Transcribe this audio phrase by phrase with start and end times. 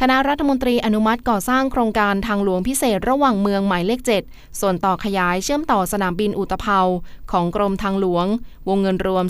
[0.00, 6.78] คณะรัฐมนตรีอนุมัติก่อสร้างโครงการทางหลวงพิเศษระหว่างเมืองหมายเลข 7 ส่วนต่อขยายเชื่อมต่อสนามบินอุตภเปา
[7.32, 8.26] ของกรมทางหลวง
[8.68, 9.24] วงเงินรวม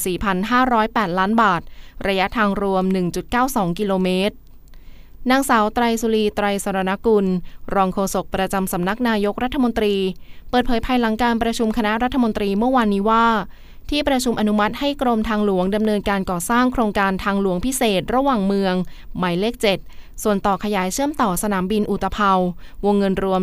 [0.56, 1.60] 4,508 ล้านบาท
[2.06, 2.84] ระยะทางรวม
[3.32, 4.34] 1.92 กิโลเมตร
[5.30, 7.26] นางสาวไตรสุรีไตรสรณกุล
[7.74, 9.94] รองโฆษกประจำสำนักนายกรัฐมนตรี
[10.50, 13.26] เปิดเผยภายหลังการประชุมคณะรัฐมนตรีเมื่อวานนี้ว่า
[13.90, 18.74] ที่ประชุมอนุมัติให้กรมทางหลวงดำเนินการก่อสร้างโครงการทางหลวงพิเศษระหว่างเมือง
[19.18, 19.54] หมายเลข
[19.88, 22.32] 7 ส่วนต่อขยายเชื่อมต่อสนามบินอุตภเปา
[22.84, 23.40] วงเงินรวม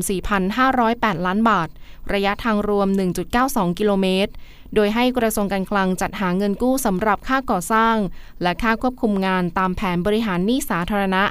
[0.61, 1.69] 4,508 ล้านบาท
[2.13, 2.87] ระยะทางรวม
[3.33, 4.31] 1.92 กิโลเมตร
[4.75, 7.95] โดยให้กระทรวงการคลังจัดหาเงินกู้สำหรับค่าก่อสร้าง
[8.41, 11.23] และค่าควบคุมงานตามแผนบริหารหนี้สาธารณะ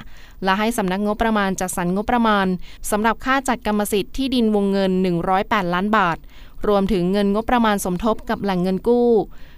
[0.43, 2.47] และให้สำนักงบประมาณจัดสรรงบประมาณ
[2.91, 4.91] สำหรับค่าจัดกรรมสิทธิ์ที่ดินวงเงิน
[5.33, 6.17] 108 ล้านบาท
[6.67, 9.09] รวมถึงเงินงบประมาณสมทบกับแหล่งเงินกู้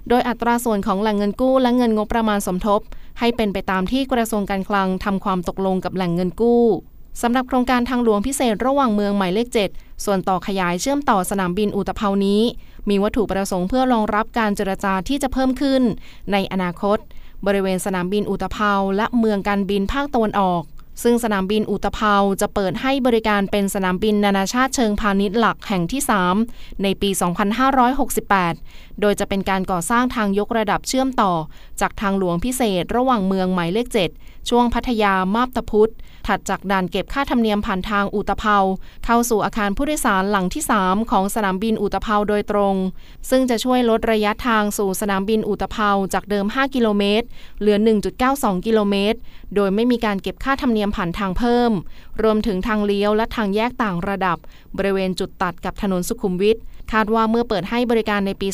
[0.10, 2.80] โดยอัตราส่วนของแหล่งเงินกู้และเงินงบประมาณสมทบ
[3.20, 6.64] ให้เป็นไปตามที่กระทรวงการคลังทำความตกลงกับแหล่งเงินกู้
[7.22, 12.42] สำหรับโครงการทางหลวงพิเศษระหว่างเมืองหมายเลข 7 ส่วนต่อขยายเชื่อมต่อสนามบินอุตภเปานี้
[12.90, 15.82] มีวัตถุประสงค์เพื่อรองรับการเจรจาที่จะเพิ่มขึ้น
[16.32, 16.98] ในอนาคต
[17.46, 20.64] บริเวณสนามบินอุตภเปาและเมืองการบินภาคตะวันออก
[21.04, 26.02] ซึ่งสนามบินอุตภเปาจะเปิดให้บริการเป็นสนามบินนานาชาติเชิงพาณิชย์หลักแห่งที่
[26.42, 27.10] 3 ในปี
[28.46, 31.34] 2568 โดยจะเป็นการก่อสร้างทางยกระดับเชื่อมต่อ
[31.82, 33.88] จากทางหลวงพิเศษระหว่างเมืองหมายเลข
[34.20, 35.92] 7 ช่วงพัทยามาบตาพุธ
[36.28, 38.58] ถัดจากด่านเก็บค่าธรรมเนียมผ่านทางอุตภเปา
[39.06, 42.76] เข้าสู่อาคารผู้โดยสารหลังที่ 3 ของสนามบินอุตภเปาโดยตรง
[43.30, 47.26] ซึ่งจะช่วยลดระยะทางสู่สนามบินอุตภเปาจากเดิม 5 กิโลเมตร
[47.60, 47.78] เหลือ
[48.22, 49.18] 1.92 กิโลเมตร
[49.56, 51.72] โดยไม่มีการเก็บค่าธรรมเนียมผ่านทางเพิ่ม
[52.24, 54.38] รวมถึงทางเลี้ยวและทางแยกต่างระดับ
[54.78, 56.58] บริเวณจุดตัดกับถนนสุขุมวิท
[56.94, 58.48] คาดว่าเมื่อเปิดให้บริการในปี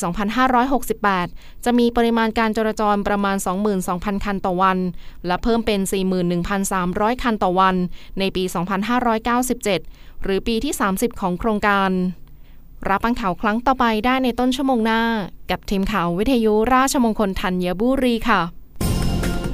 [0.79, 3.37] 2568 จะมีปริมาณการจราจรประมาณ
[3.79, 4.77] 22,000 คันต่อวัน
[5.27, 5.79] และเพิ่มเป็น
[6.51, 7.75] 41,300 คันต่อวัน
[8.19, 8.43] ในปี
[9.53, 11.91] 2597 หรือปีที่ 30 ของโครงการ
[12.89, 15.01] รับฟังข่าวครั้งต่อไปได้ในต้นชั่วโมงหน้า
[15.51, 18.41] กับทีมข่าววิทยุราชมงคลธัญบุรีค่ะ